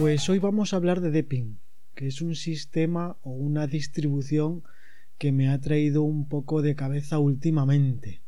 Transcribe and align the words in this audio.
Pues 0.00 0.30
hoy 0.30 0.38
vamos 0.38 0.72
a 0.72 0.76
hablar 0.76 1.02
de 1.02 1.10
Deepin, 1.10 1.60
que 1.94 2.06
es 2.06 2.22
un 2.22 2.34
sistema 2.34 3.18
o 3.20 3.32
una 3.32 3.66
distribución 3.66 4.62
que 5.18 5.30
me 5.30 5.50
ha 5.50 5.60
traído 5.60 6.04
un 6.04 6.26
poco 6.26 6.62
de 6.62 6.74
cabeza 6.74 7.18
últimamente. 7.18 8.22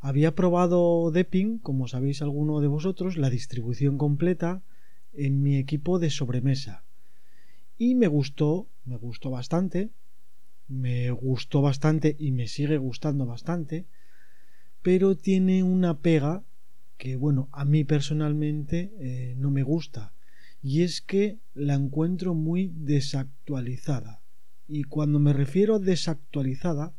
Había 0.00 0.34
probado 0.34 1.12
Deepin, 1.12 1.60
como 1.60 1.86
sabéis 1.86 2.20
alguno 2.20 2.58
de 2.58 2.66
vosotros, 2.66 3.16
la 3.16 3.30
distribución 3.30 3.96
completa 3.96 4.64
en 5.12 5.40
mi 5.40 5.56
equipo 5.56 6.00
de 6.00 6.10
sobremesa. 6.10 6.82
Y 7.76 7.94
me 7.94 8.08
gustó, 8.08 8.66
me 8.84 8.96
gustó 8.96 9.30
bastante, 9.30 9.90
me 10.66 11.12
gustó 11.12 11.62
bastante 11.62 12.16
y 12.18 12.32
me 12.32 12.48
sigue 12.48 12.76
gustando 12.76 13.24
bastante, 13.24 13.86
pero 14.82 15.16
tiene 15.16 15.62
una 15.62 16.00
pega 16.00 16.42
que, 16.96 17.14
bueno, 17.14 17.48
a 17.52 17.64
mí 17.64 17.84
personalmente 17.84 18.90
eh, 18.98 19.34
no 19.36 19.52
me 19.52 19.62
gusta 19.62 20.12
y 20.62 20.82
es 20.82 21.00
que 21.00 21.38
la 21.54 21.74
encuentro 21.74 22.34
muy 22.34 22.72
desactualizada. 22.74 24.22
Y 24.66 24.84
cuando 24.84 25.18
me 25.18 25.32
refiero 25.32 25.76
a 25.76 25.78
desactualizada, 25.78 26.94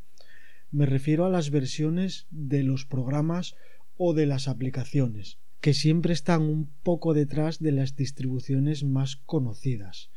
me 0.72 0.86
refiero 0.86 1.26
a 1.26 1.30
las 1.30 1.50
versiones 1.50 2.28
de 2.30 2.64
los 2.64 2.86
programas 2.86 3.56
o 3.98 4.14
de 4.14 4.26
las 4.26 4.48
aplicaciones, 4.48 5.40
que 5.62 5.74
siempre 5.74 6.14
están 6.14 6.44
un 6.44 6.70
poco 6.84 7.14
detrás 7.14 7.60
de 7.60 7.72
las 7.72 7.96
distribuciones 7.96 8.84
más 8.84 9.18
conocidas. 9.18 10.10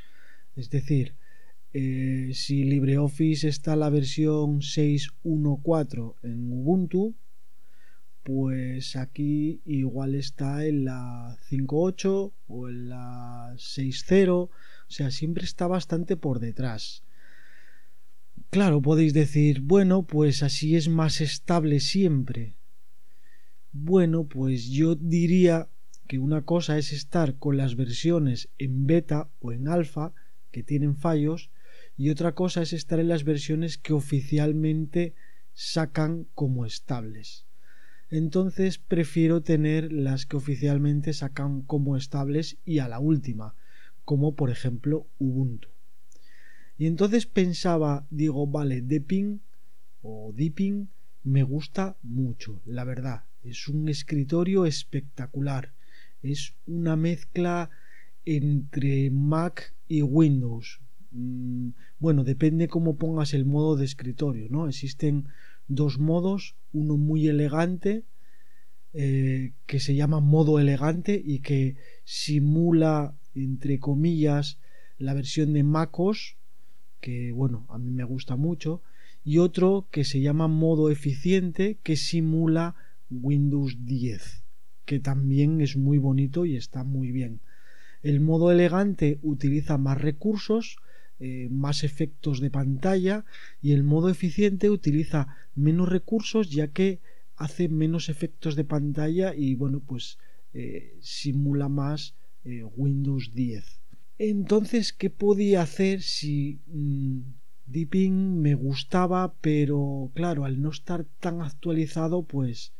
Es 0.54 0.70
decir, 0.70 1.16
eh, 1.72 2.30
si 2.34 2.64
LibreOffice 2.64 3.48
está 3.48 3.76
la 3.76 3.88
versión 3.88 4.60
6.1.4 4.60 6.14
en 6.22 6.52
Ubuntu, 6.52 7.14
pues 8.22 8.94
aquí 8.94 9.62
igual 9.64 10.14
está 10.14 10.64
en 10.66 10.84
la 10.84 11.36
5.8 11.50 12.32
o 12.46 12.68
en 12.68 12.88
la 12.88 13.21
6.0, 13.56 14.30
o 14.32 14.50
sea, 14.88 15.10
siempre 15.10 15.44
está 15.44 15.66
bastante 15.66 16.16
por 16.16 16.40
detrás. 16.40 17.02
Claro, 18.50 18.82
podéis 18.82 19.14
decir, 19.14 19.60
bueno, 19.60 20.02
pues 20.06 20.42
así 20.42 20.76
es 20.76 20.88
más 20.88 21.20
estable 21.20 21.80
siempre. 21.80 22.56
Bueno, 23.72 24.24
pues 24.24 24.68
yo 24.68 24.94
diría 24.94 25.68
que 26.06 26.18
una 26.18 26.42
cosa 26.42 26.76
es 26.76 26.92
estar 26.92 27.38
con 27.38 27.56
las 27.56 27.76
versiones 27.76 28.50
en 28.58 28.86
beta 28.86 29.30
o 29.40 29.52
en 29.52 29.68
alfa 29.68 30.12
que 30.50 30.62
tienen 30.62 30.96
fallos 30.96 31.50
y 31.96 32.10
otra 32.10 32.34
cosa 32.34 32.62
es 32.62 32.72
estar 32.72 33.00
en 33.00 33.08
las 33.08 33.24
versiones 33.24 33.78
que 33.78 33.94
oficialmente 33.94 35.14
sacan 35.54 36.26
como 36.34 36.66
estables 36.66 37.46
entonces 38.12 38.76
prefiero 38.76 39.42
tener 39.42 39.90
las 39.90 40.26
que 40.26 40.36
oficialmente 40.36 41.14
sacan 41.14 41.62
como 41.62 41.96
estables 41.96 42.58
y 42.64 42.78
a 42.78 42.88
la 42.88 43.00
última, 43.00 43.54
como 44.04 44.36
por 44.36 44.50
ejemplo 44.50 45.06
Ubuntu. 45.18 45.68
Y 46.76 46.86
entonces 46.86 47.24
pensaba, 47.24 48.06
digo, 48.10 48.46
vale, 48.46 48.82
Deepin 48.82 49.40
o 50.02 50.32
Deepin 50.36 50.90
me 51.24 51.42
gusta 51.42 51.96
mucho, 52.02 52.60
la 52.66 52.84
verdad. 52.84 53.24
Es 53.42 53.68
un 53.68 53.88
escritorio 53.88 54.66
espectacular. 54.66 55.72
Es 56.22 56.54
una 56.66 56.96
mezcla 56.96 57.70
entre 58.26 59.10
Mac 59.10 59.74
y 59.88 60.02
Windows. 60.02 60.80
Mm, 61.12 61.70
bueno, 61.98 62.24
depende 62.24 62.68
cómo 62.68 62.96
pongas 62.96 63.32
el 63.32 63.46
modo 63.46 63.76
de 63.76 63.86
escritorio, 63.86 64.48
¿no? 64.50 64.68
Existen 64.68 65.28
dos 65.74 65.98
modos, 65.98 66.56
uno 66.72 66.96
muy 66.96 67.28
elegante 67.28 68.04
eh, 68.94 69.52
que 69.66 69.80
se 69.80 69.94
llama 69.94 70.20
modo 70.20 70.58
elegante 70.58 71.20
y 71.24 71.40
que 71.40 71.76
simula 72.04 73.14
entre 73.34 73.78
comillas 73.78 74.58
la 74.98 75.14
versión 75.14 75.54
de 75.54 75.62
MacOS 75.62 76.36
que 77.00 77.32
bueno 77.32 77.66
a 77.70 77.78
mí 77.78 77.90
me 77.90 78.04
gusta 78.04 78.36
mucho 78.36 78.82
y 79.24 79.38
otro 79.38 79.88
que 79.90 80.04
se 80.04 80.20
llama 80.20 80.46
modo 80.46 80.90
eficiente 80.90 81.78
que 81.82 81.96
simula 81.96 82.74
Windows 83.10 83.86
10 83.86 84.42
que 84.84 85.00
también 85.00 85.60
es 85.60 85.76
muy 85.76 85.98
bonito 85.98 86.44
y 86.44 86.56
está 86.56 86.84
muy 86.84 87.12
bien. 87.12 87.40
El 88.02 88.20
modo 88.20 88.50
elegante 88.50 89.18
utiliza 89.22 89.78
más 89.78 90.00
recursos 90.00 90.76
eh, 91.24 91.46
más 91.52 91.84
efectos 91.84 92.40
de 92.40 92.50
pantalla 92.50 93.24
y 93.60 93.74
el 93.74 93.84
modo 93.84 94.08
eficiente 94.08 94.70
utiliza 94.70 95.28
menos 95.54 95.88
recursos 95.88 96.50
ya 96.50 96.66
que 96.66 96.98
hace 97.36 97.68
menos 97.68 98.08
efectos 98.08 98.56
de 98.56 98.64
pantalla 98.64 99.32
y 99.32 99.54
bueno 99.54 99.78
pues 99.78 100.18
eh, 100.52 100.96
simula 101.00 101.68
más 101.68 102.16
eh, 102.44 102.64
Windows 102.64 103.30
10 103.34 103.82
entonces 104.18 104.92
qué 104.92 105.10
podía 105.10 105.62
hacer 105.62 106.02
si 106.02 106.58
mm, 106.66 107.20
Deepin 107.66 108.40
me 108.40 108.56
gustaba 108.56 109.32
pero 109.40 110.10
claro 110.14 110.44
al 110.44 110.60
no 110.60 110.70
estar 110.70 111.04
tan 111.20 111.40
actualizado 111.40 112.24
pues 112.24 112.72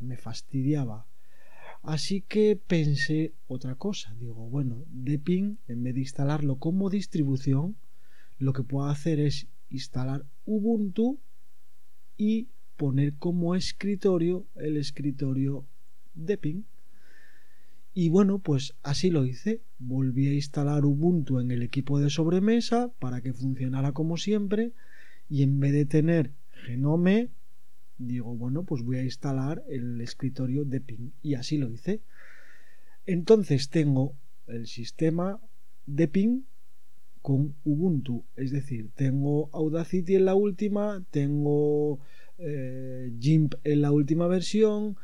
me 0.00 0.16
fastidiaba 0.16 1.07
Así 1.88 2.20
que 2.20 2.54
pensé 2.54 3.32
otra 3.46 3.74
cosa. 3.74 4.14
Digo, 4.20 4.46
bueno, 4.50 4.84
Deepin, 4.90 5.56
en 5.68 5.82
vez 5.82 5.94
de 5.94 6.00
instalarlo 6.00 6.56
como 6.56 6.90
distribución, 6.90 7.76
lo 8.38 8.52
que 8.52 8.62
puedo 8.62 8.90
hacer 8.90 9.18
es 9.20 9.46
instalar 9.70 10.26
Ubuntu 10.44 11.18
y 12.18 12.48
poner 12.76 13.14
como 13.14 13.54
escritorio 13.54 14.44
el 14.56 14.76
escritorio 14.76 15.64
Deepin. 16.12 16.66
Y 17.94 18.10
bueno, 18.10 18.38
pues 18.38 18.74
así 18.82 19.08
lo 19.08 19.24
hice. 19.24 19.62
Volví 19.78 20.28
a 20.28 20.34
instalar 20.34 20.84
Ubuntu 20.84 21.40
en 21.40 21.50
el 21.50 21.62
equipo 21.62 21.98
de 22.00 22.10
sobremesa 22.10 22.92
para 22.98 23.22
que 23.22 23.32
funcionara 23.32 23.92
como 23.92 24.18
siempre. 24.18 24.74
Y 25.30 25.42
en 25.42 25.58
vez 25.58 25.72
de 25.72 25.86
tener 25.86 26.32
Genome, 26.66 27.30
digo, 27.98 28.34
bueno, 28.34 28.64
pues 28.64 28.82
voy 28.82 28.98
a 28.98 29.04
instalar 29.04 29.62
el 29.68 30.00
escritorio 30.00 30.64
de 30.64 30.80
ping 30.80 31.10
y 31.22 31.34
así 31.34 31.58
lo 31.58 31.68
hice. 31.68 32.00
Entonces 33.06 33.68
tengo 33.68 34.14
el 34.46 34.66
sistema 34.66 35.40
de 35.86 36.08
ping 36.08 36.42
con 37.22 37.54
Ubuntu, 37.64 38.24
es 38.36 38.52
decir, 38.52 38.90
tengo 38.94 39.50
Audacity 39.52 40.14
en 40.14 40.24
la 40.24 40.34
última, 40.34 41.04
tengo 41.10 41.98
eh, 42.38 43.12
GIMP 43.18 43.54
en 43.64 43.82
la 43.82 43.90
última 43.92 44.28
versión, 44.28 44.96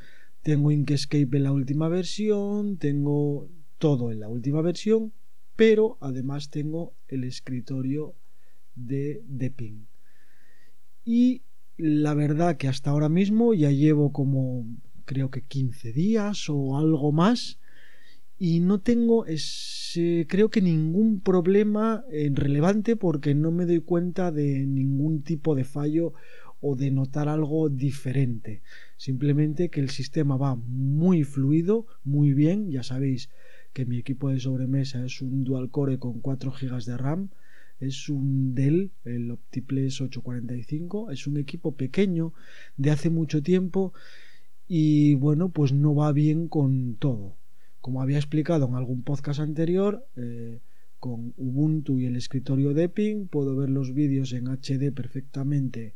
tengo 0.42 0.70
Inkscape 0.70 1.36
en 1.36 1.42
la 1.42 1.52
última 1.52 1.88
versión, 1.88 2.78
tengo 2.78 3.48
todo 3.78 4.12
en 4.12 4.20
la 4.20 4.28
última 4.28 4.62
versión, 4.62 5.12
pero 5.56 5.98
además 6.00 6.50
tengo 6.50 6.94
el 7.08 7.24
escritorio 7.24 8.14
de 8.74 9.22
Deepin. 9.26 9.86
Y 11.04 11.42
la 11.76 12.14
verdad 12.14 12.56
que 12.56 12.68
hasta 12.68 12.90
ahora 12.90 13.08
mismo 13.08 13.54
ya 13.54 13.70
llevo 13.70 14.12
como 14.12 14.66
creo 15.04 15.30
que 15.30 15.42
15 15.42 15.92
días 15.92 16.48
o 16.48 16.78
algo 16.78 17.12
más 17.12 17.58
y 18.38 18.60
no 18.60 18.80
tengo 18.80 19.26
ese, 19.26 20.26
creo 20.28 20.50
que 20.50 20.60
ningún 20.60 21.20
problema 21.20 22.04
eh, 22.10 22.30
relevante 22.32 22.96
porque 22.96 23.34
no 23.34 23.50
me 23.50 23.66
doy 23.66 23.80
cuenta 23.80 24.32
de 24.32 24.66
ningún 24.66 25.22
tipo 25.22 25.54
de 25.54 25.64
fallo 25.64 26.14
o 26.60 26.76
de 26.76 26.90
notar 26.90 27.28
algo 27.28 27.68
diferente. 27.68 28.62
Simplemente 28.96 29.68
que 29.68 29.80
el 29.80 29.90
sistema 29.90 30.36
va 30.36 30.56
muy 30.56 31.22
fluido, 31.22 31.86
muy 32.04 32.32
bien. 32.32 32.70
Ya 32.70 32.82
sabéis 32.82 33.28
que 33.72 33.84
mi 33.84 33.98
equipo 33.98 34.30
de 34.30 34.40
sobremesa 34.40 35.04
es 35.04 35.20
un 35.20 35.44
dual 35.44 35.70
core 35.70 35.98
con 35.98 36.20
4 36.20 36.52
GB 36.52 36.84
de 36.84 36.96
RAM 36.96 37.28
es 37.80 38.08
un 38.08 38.54
Dell, 38.54 38.90
el 39.04 39.30
OptiPlex 39.30 40.00
845, 40.00 41.10
es 41.10 41.26
un 41.26 41.36
equipo 41.36 41.72
pequeño 41.72 42.32
de 42.76 42.90
hace 42.90 43.10
mucho 43.10 43.42
tiempo 43.42 43.92
y 44.66 45.14
bueno, 45.14 45.50
pues 45.50 45.72
no 45.72 45.94
va 45.94 46.12
bien 46.12 46.48
con 46.48 46.96
todo. 46.96 47.36
Como 47.80 48.00
había 48.00 48.18
explicado 48.18 48.66
en 48.66 48.74
algún 48.74 49.02
podcast 49.02 49.40
anterior, 49.40 50.06
eh, 50.16 50.60
con 51.04 51.34
Ubuntu 51.36 51.98
y 51.98 52.06
el 52.06 52.16
escritorio 52.16 52.72
de 52.72 52.88
Ping 52.88 53.26
puedo 53.26 53.54
ver 53.56 53.68
los 53.68 53.92
vídeos 53.92 54.32
en 54.32 54.48
HD 54.48 54.90
perfectamente 54.90 55.92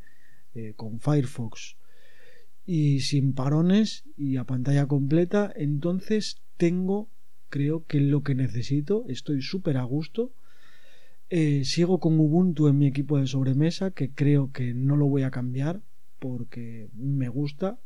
eh, 0.53 0.73
con 0.75 0.99
Firefox 0.99 1.77
y 2.67 2.99
sin 2.99 3.33
parones 3.33 4.03
y 4.15 4.37
a 4.37 4.43
pantalla 4.43 4.85
completa. 4.85 5.51
Entonces 5.55 6.37
tengo, 6.57 7.09
creo 7.49 7.85
que 7.87 7.99
lo 7.99 8.21
que 8.21 8.35
necesito, 8.35 9.05
estoy 9.07 9.41
súper 9.41 9.77
a 9.77 9.83
gusto. 9.83 10.31
Eh, 11.31 11.63
sigo 11.63 11.99
con 11.99 12.19
Ubuntu 12.19 12.67
en 12.67 12.77
mi 12.79 12.87
equipo 12.87 13.19
de 13.19 13.27
sobremesa, 13.27 13.91
que 13.91 14.09
creo 14.09 14.51
que 14.51 14.73
no 14.73 14.95
lo 14.95 15.05
voy 15.05 15.21
a 15.21 15.31
cambiar 15.31 15.81
porque 16.17 16.89
me 16.95 17.29
gusta. 17.29 17.77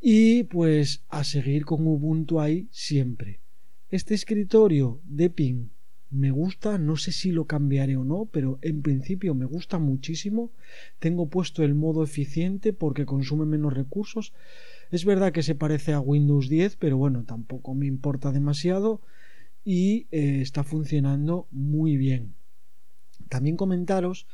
Y 0.00 0.44
pues 0.44 1.02
a 1.08 1.24
seguir 1.24 1.64
con 1.64 1.86
Ubuntu 1.86 2.38
ahí 2.40 2.68
siempre. 2.70 3.40
Este 3.88 4.14
escritorio 4.14 5.00
de 5.04 5.30
ping 5.30 5.68
me 6.10 6.30
gusta, 6.30 6.78
no 6.78 6.96
sé 6.96 7.12
si 7.12 7.32
lo 7.32 7.46
cambiaré 7.46 7.96
o 7.96 8.04
no, 8.04 8.26
pero 8.26 8.58
en 8.62 8.82
principio 8.82 9.34
me 9.34 9.46
gusta 9.46 9.78
muchísimo. 9.78 10.50
Tengo 10.98 11.28
puesto 11.28 11.62
el 11.62 11.74
modo 11.74 12.04
eficiente 12.04 12.72
porque 12.72 13.06
consume 13.06 13.46
menos 13.46 13.72
recursos. 13.72 14.34
Es 14.90 15.04
verdad 15.04 15.32
que 15.32 15.42
se 15.42 15.54
parece 15.54 15.94
a 15.94 16.00
Windows 16.00 16.48
10, 16.48 16.76
pero 16.76 16.98
bueno, 16.98 17.24
tampoco 17.24 17.74
me 17.74 17.86
importa 17.86 18.32
demasiado 18.32 19.00
y 19.66 20.06
eh, 20.12 20.42
está 20.42 20.62
funcionando 20.62 21.48
muy 21.50 21.96
bien. 21.96 22.36
También 23.28 23.56
comentaros 23.56 24.28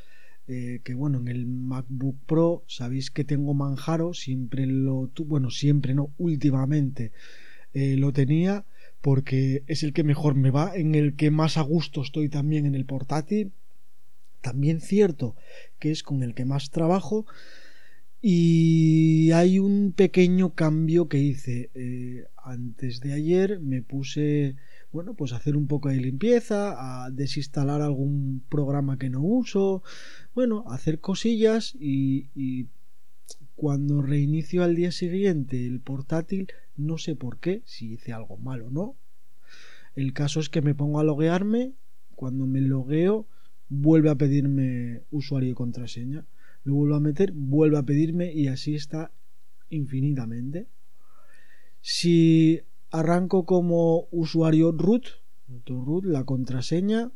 eh, 0.47 0.81
que 0.85 0.93
bueno, 0.93 1.21
en 1.21 1.29
el 1.29 1.47
MacBook 1.47 2.19
Pro 2.27 2.65
sabéis 2.69 3.11
que 3.11 3.25
tengo 3.25 3.55
Manjaro, 3.55 4.13
siempre 4.13 4.67
lo 4.67 5.11
bueno, 5.25 5.51
siempre 5.51 5.95
no, 5.95 6.13
últimamente 6.19 7.13
eh, 7.73 7.97
lo 7.97 8.13
tenía 8.13 8.67
porque 9.01 9.65
es 9.69 9.83
el 9.83 9.95
que 9.95 10.05
mejor 10.05 10.35
me 10.35 10.51
va, 10.51 10.77
en 10.77 10.95
el 10.95 11.17
que 11.17 11.31
más 11.31 11.57
a 11.57 11.63
gusto 11.63 12.03
estoy 12.03 12.29
también 12.29 12.67
en 12.67 12.75
el 12.75 12.85
portátil. 12.85 13.53
También 14.43 14.81
cierto 14.81 15.35
que 15.79 15.93
es 15.93 16.03
con 16.03 16.23
el 16.23 16.35
que 16.35 16.45
más 16.45 16.71
trabajo. 16.71 17.25
Y 18.21 19.31
hay 19.33 19.59
un 19.59 19.93
pequeño 19.93 20.55
cambio 20.55 21.09
que 21.09 21.19
hice. 21.19 22.29
Antes 22.37 23.01
de 23.01 23.13
ayer 23.15 23.59
me 23.61 23.83
puse, 23.83 24.57
bueno, 24.93 25.15
pues 25.15 25.33
hacer 25.33 25.57
un 25.57 25.67
poco 25.67 25.89
de 25.89 25.97
limpieza, 25.97 27.05
a 27.05 27.11
desinstalar 27.11 27.81
algún 27.81 28.45
programa 28.49 28.99
que 28.99 29.09
no 29.09 29.23
uso, 29.23 29.83
bueno, 30.35 30.65
hacer 30.69 31.01
cosillas 31.01 31.75
y, 31.79 32.69
cuando 33.57 34.03
reinicio 34.03 34.65
al 34.65 34.75
día 34.75 34.91
siguiente 34.91 35.67
el 35.67 35.81
portátil 35.81 36.49
no 36.77 36.99
sé 36.99 37.15
por 37.15 37.39
qué, 37.39 37.63
si 37.65 37.93
hice 37.93 38.13
algo 38.13 38.37
mal 38.37 38.63
o 38.63 38.71
no. 38.71 38.97
El 39.95 40.13
caso 40.13 40.41
es 40.41 40.49
que 40.49 40.63
me 40.63 40.75
pongo 40.75 40.99
a 41.01 41.05
loguearme. 41.05 41.73
Cuando 42.17 42.47
me 42.47 42.61
logueo, 42.61 43.27
vuelve 43.69 44.11
a 44.11 44.15
pedirme 44.15 45.03
usuario 45.11 45.51
y 45.51 45.55
contraseña. 45.55 46.25
Lo 46.65 46.75
vuelvo 46.75 46.95
a 46.97 47.01
meter, 47.01 47.33
vuelve 47.33 47.79
a 47.79 47.83
pedirme 47.83 48.33
y 48.33 48.49
así 48.49 48.75
está 48.75 49.13
infinitamente. 49.69 50.67
Si 51.83 52.63
arranco 52.93 53.45
como 53.47 54.07
usuario 54.11 54.73
root, 54.73 55.07
root, 55.67 56.05
la 56.05 56.25
contraseña 56.25 57.11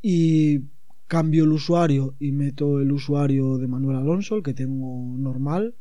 y 0.00 0.62
cambio 1.06 1.44
el 1.44 1.52
usuario 1.52 2.16
y 2.18 2.32
meto 2.32 2.80
el 2.80 2.90
usuario 2.90 3.58
de 3.58 3.68
Manuel 3.68 3.98
Alonso, 3.98 4.36
el 4.36 4.42
que 4.42 4.54
tengo 4.54 5.16
normal, 5.16 5.76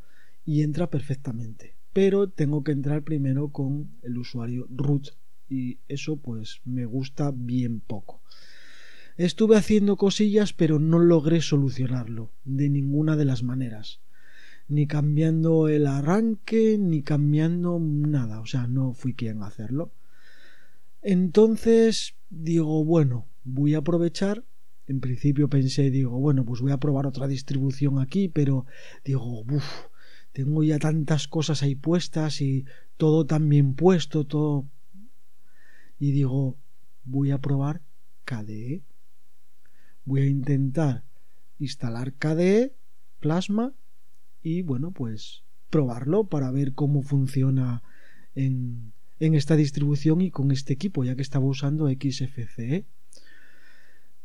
y 0.45 0.61
entra 0.61 0.89
perfectamente 0.89 1.75
pero 1.93 2.29
tengo 2.29 2.63
que 2.63 2.71
entrar 2.71 3.03
primero 3.03 3.49
con 3.49 3.91
el 4.01 4.17
usuario 4.17 4.67
root 4.69 5.09
y 5.49 5.79
eso 5.87 6.17
pues 6.17 6.61
me 6.63 6.85
gusta 6.85 7.31
bien 7.35 7.81
poco. 7.81 8.21
Estuve 9.17 9.57
haciendo 9.57 9.97
cosillas 9.97 10.53
pero 10.53 10.79
no 10.79 10.99
logré 10.99 11.41
solucionarlo 11.41 12.31
de 12.45 12.69
ninguna 12.69 13.17
de 13.17 13.25
las 13.25 13.43
maneras. 13.43 13.99
Ni 14.71 14.87
cambiando 14.87 15.67
el 15.67 15.85
arranque, 15.85 16.77
ni 16.79 17.03
cambiando 17.03 17.77
nada. 17.77 18.39
O 18.39 18.45
sea, 18.45 18.67
no 18.67 18.93
fui 18.93 19.13
quien 19.13 19.43
a 19.43 19.47
hacerlo. 19.47 19.91
Entonces 21.01 22.15
digo, 22.29 22.85
bueno, 22.85 23.27
voy 23.43 23.75
a 23.75 23.79
aprovechar. 23.79 24.45
En 24.87 25.01
principio 25.01 25.49
pensé, 25.49 25.91
digo, 25.91 26.17
bueno, 26.19 26.45
pues 26.45 26.61
voy 26.61 26.71
a 26.71 26.77
probar 26.77 27.05
otra 27.05 27.27
distribución 27.27 27.99
aquí, 27.99 28.29
pero 28.29 28.65
digo, 29.03 29.41
uff, 29.41 29.87
tengo 30.31 30.63
ya 30.63 30.79
tantas 30.79 31.27
cosas 31.27 31.63
ahí 31.63 31.75
puestas 31.75 32.39
y 32.39 32.63
todo 32.95 33.25
tan 33.25 33.49
bien 33.49 33.73
puesto, 33.73 34.25
todo. 34.25 34.69
Y 35.99 36.13
digo, 36.13 36.55
voy 37.03 37.31
a 37.31 37.39
probar 37.39 37.81
KDE. 38.23 38.83
Voy 40.05 40.21
a 40.21 40.27
intentar 40.27 41.03
instalar 41.59 42.13
KDE, 42.13 42.73
Plasma, 43.19 43.73
y 44.43 44.61
bueno, 44.61 44.91
pues 44.91 45.43
probarlo 45.69 46.25
para 46.25 46.51
ver 46.51 46.73
cómo 46.73 47.01
funciona 47.01 47.81
en, 48.35 48.93
esta 49.19 49.55
distribución 49.55 50.21
y 50.21 50.31
con 50.31 50.51
este 50.51 50.73
equipo, 50.73 51.03
ya 51.03 51.15
que 51.15 51.21
estaba 51.21 51.45
usando 51.45 51.87
XFCE. 51.89 52.85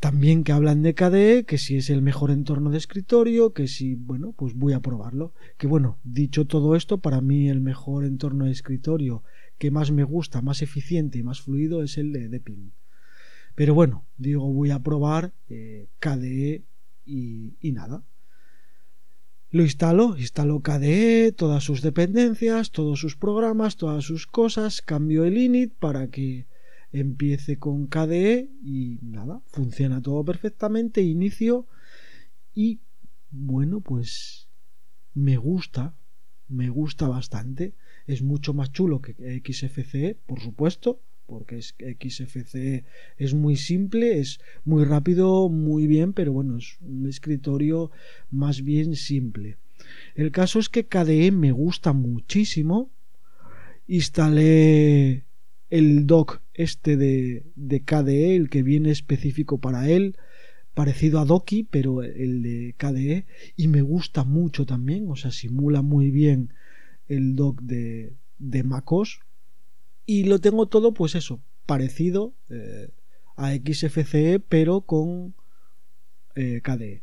También 0.01 0.45
que 0.45 0.53
hablan 0.53 0.83
de 0.83 0.95
KDE, 0.95 1.45
que 1.45 1.57
si 1.57 1.77
es 1.77 1.89
el 1.89 2.03
mejor 2.03 2.31
entorno 2.31 2.71
de 2.71 2.79
escritorio, 2.79 3.53
que 3.53 3.67
si, 3.67 3.95
bueno, 3.95 4.33
pues 4.33 4.55
voy 4.55 4.75
a 4.75 4.81
probarlo. 4.81 5.33
Que 5.57 5.67
bueno, 5.67 5.99
dicho 6.05 6.47
todo 6.47 6.77
esto, 6.77 6.99
para 6.99 7.21
mí 7.21 7.49
el 7.49 7.61
mejor 7.61 8.05
entorno 8.05 8.45
de 8.45 8.53
escritorio 8.53 9.23
que 9.59 9.71
más 9.71 9.91
me 9.91 10.05
gusta, 10.05 10.43
más 10.43 10.61
eficiente 10.61 11.19
y 11.19 11.23
más 11.23 11.41
fluido 11.41 11.83
es 11.83 11.97
el 11.97 12.13
de 12.13 12.29
Deepin. 12.29 12.73
Pero 13.55 13.75
bueno, 13.75 14.05
digo, 14.19 14.53
voy 14.53 14.71
a 14.71 14.81
probar 14.81 15.33
eh, 15.49 15.89
KDE 15.99 16.63
y 17.07 17.73
nada. 17.73 18.03
Lo 19.57 19.63
instalo, 19.63 20.19
instalo 20.19 20.61
KDE, 20.61 21.33
todas 21.33 21.65
sus 21.65 21.81
dependencias, 21.81 22.73
todos 22.73 23.01
sus 23.01 23.17
programas, 23.17 23.79
todas 23.79 24.05
sus 24.05 24.27
cosas, 24.27 24.83
cambio 24.83 25.25
el 25.25 25.39
init 25.39 25.73
para 25.73 26.09
que 26.09 26.45
empiece 26.93 27.59
con 27.59 27.87
KDE 27.87 28.51
y 28.63 28.99
nada, 29.01 29.41
funciona 29.47 30.03
todo 30.03 30.23
perfectamente, 30.27 31.01
inicio 31.01 31.67
y 32.55 32.81
bueno, 33.31 33.81
pues 33.81 34.47
me 35.15 35.39
gusta, 35.39 35.95
me 36.49 36.69
gusta 36.69 37.09
bastante, 37.09 37.73
es 38.07 38.21
mucho 38.21 38.53
más 38.53 38.73
chulo 38.73 39.01
que 39.01 39.15
XFCE, 39.43 40.19
por 40.27 40.41
supuesto, 40.41 41.01
porque 41.27 41.59
es, 41.59 41.75
XFCE 41.79 42.85
es 43.19 43.35
muy 43.35 43.57
simple, 43.57 44.19
es 44.19 44.41
muy 44.65 44.85
rápido, 44.85 45.49
muy 45.49 45.87
bien, 45.87 46.13
pero 46.13 46.33
bueno, 46.33 46.59
es 46.59 46.79
un 46.81 47.09
escritorio 47.09 47.91
más 48.31 48.63
bien 48.63 48.97
simple. 48.97 49.57
El 50.15 50.31
caso 50.33 50.59
es 50.59 50.69
que 50.69 50.87
KDE 50.87 51.31
me 51.33 51.53
gusta 51.53 51.93
muchísimo. 51.93 52.91
Instalé 53.87 55.25
el 55.71 56.07
dock 56.07 56.41
este 56.55 56.97
de, 56.97 57.45
de 57.55 57.81
KDE, 57.83 58.37
el 58.37 58.49
que 58.49 58.63
viene 58.63 58.91
específico 58.91 59.59
para 59.59 59.89
él, 59.91 60.17
parecido 60.75 61.21
a 61.21 61.25
Doki, 61.25 61.65
pero 61.65 62.03
el 62.03 62.43
de 62.43 62.75
KDE, 62.77 63.27
y 63.57 63.69
me 63.69 63.83
gusta 63.83 64.25
mucho 64.25 64.67
también, 64.67 65.09
o 65.09 65.17
sea, 65.17 65.31
simula 65.31 65.83
muy 65.83 66.11
bien 66.11 66.53
el 67.09 67.35
dock 67.35 67.61
de, 67.63 68.13
de 68.39 68.63
MacOS, 68.63 69.21
y 70.07 70.25
lo 70.25 70.41
tengo 70.41 70.67
todo, 70.67 70.95
pues 70.95 71.15
eso, 71.15 71.41
parecido 71.67 72.35
eh, 72.49 72.91
a 73.37 73.53
XFCE, 73.55 74.41
pero 74.41 74.83
con 74.83 75.35
eh, 76.35 76.61
KDE. 76.63 77.03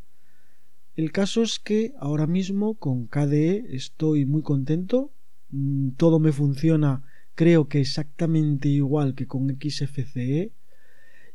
El 0.96 1.12
caso 1.12 1.42
es 1.42 1.60
que 1.60 1.94
ahora 2.00 2.28
mismo 2.28 2.76
con 2.76 3.08
KDE 3.08 3.76
estoy 3.76 4.26
muy 4.26 4.42
contento, 4.42 5.12
mm, 5.50 5.92
todo 5.92 6.20
me 6.20 6.32
funciona 6.32 7.04
creo 7.36 7.68
que 7.68 7.80
exactamente 7.80 8.70
igual 8.70 9.16
que 9.16 9.28
con 9.28 9.50
XFCE. 9.50 10.52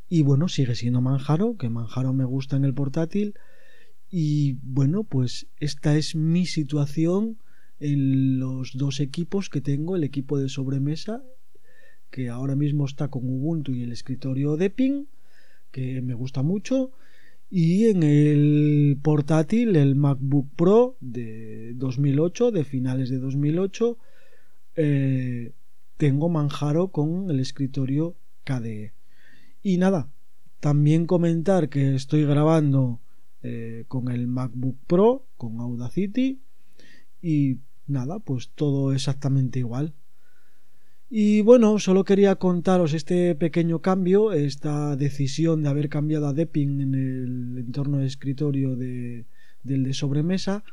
Y 0.08 0.22
bueno, 0.22 0.48
sigue 0.48 0.74
siendo 0.74 1.00
Manjaro, 1.00 1.56
que 1.56 1.68
Manjaro 1.68 2.12
me 2.14 2.24
gusta 2.24 2.56
en 2.56 2.64
el 2.64 2.74
portátil. 2.74 3.34
Y 4.10 4.54
bueno, 4.62 5.04
pues 5.04 5.48
esta 5.58 5.96
es 5.96 6.14
mi 6.14 6.46
situación 6.46 7.38
en 7.78 8.38
los 8.38 8.76
dos 8.76 9.00
equipos 9.00 9.50
que 9.50 9.60
tengo, 9.60 9.96
el 9.96 10.04
equipo 10.04 10.38
de 10.38 10.48
sobremesa, 10.48 11.22
que 12.10 12.28
ahora 12.28 12.56
mismo 12.56 12.84
está 12.84 13.08
con 13.08 13.28
Ubuntu 13.28 13.72
y 13.72 13.82
el 13.82 13.92
escritorio 13.92 14.56
de 14.56 14.70
Ping, 14.70 15.04
que 15.70 16.00
me 16.02 16.14
gusta 16.14 16.42
mucho, 16.42 16.92
y 17.50 17.86
en 17.86 18.02
el 18.02 18.98
portátil, 19.02 19.76
el 19.76 19.96
MacBook 19.96 20.48
Pro 20.54 20.96
de 21.00 21.72
2008, 21.76 22.50
de 22.50 22.64
finales 22.64 23.08
de 23.08 23.18
2008, 23.18 23.98
eh, 24.76 25.52
tengo 25.96 26.28
Manjaro 26.28 26.88
con 26.88 27.30
el 27.30 27.40
escritorio 27.40 28.16
KDE. 28.44 28.92
Y 29.62 29.78
nada, 29.78 30.10
también 30.60 31.06
comentar 31.06 31.68
que 31.68 31.94
estoy 31.94 32.24
grabando 32.24 33.00
eh, 33.42 33.84
con 33.88 34.10
el 34.10 34.26
MacBook 34.26 34.76
Pro, 34.86 35.26
con 35.36 35.60
Audacity 35.60 36.40
y 37.22 37.58
nada, 37.86 38.18
pues 38.18 38.50
todo 38.54 38.92
exactamente 38.92 39.58
igual. 39.58 39.94
Y 41.10 41.40
bueno, 41.40 41.78
solo 41.78 42.04
quería 42.04 42.36
contaros 42.36 42.92
este 42.92 43.34
pequeño 43.34 43.80
cambio, 43.80 44.32
esta 44.32 44.94
decisión 44.94 45.62
de 45.62 45.70
haber 45.70 45.88
cambiado 45.88 46.26
a 46.26 46.34
Depping 46.34 46.80
en 46.82 46.94
el 46.94 47.58
entorno 47.58 47.98
de 47.98 48.06
escritorio 48.06 48.76
de, 48.76 49.24
del 49.62 49.84
de 49.84 49.94
sobremesa 49.94 50.64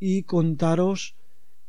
y 0.00 0.24
contaros 0.24 1.14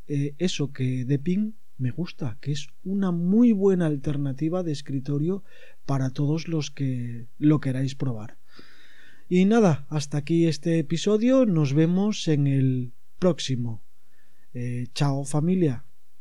eh, 0.08 0.34
eso 0.40 0.74
que 0.74 1.06
Deepin 1.06 1.56
me 1.78 1.92
gusta, 1.92 2.38
que 2.42 2.52
es 2.52 2.68
una 2.84 3.12
muy 3.12 3.52
buena 3.52 3.86
alternativa 3.86 4.64
de 4.64 4.72
escritorio 4.72 5.44
para 5.86 6.10
todos 6.10 6.48
los 6.48 6.72
que 6.72 7.28
lo 7.38 7.60
queráis 7.60 7.94
probar. 7.94 8.38
Y 9.30 9.46
nada, 9.46 9.86
hasta 9.90 10.18
aquí 10.18 10.48
este 10.48 10.80
episodio, 10.80 11.46
nos 11.46 11.74
vemos 11.74 12.28
en 12.28 12.48
el 12.48 12.92
próximo. 13.20 13.82
Eh, 14.54 14.88
chao 14.94 15.26
familia. 15.26 15.86